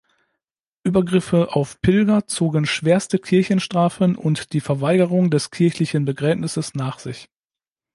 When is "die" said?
4.53-4.59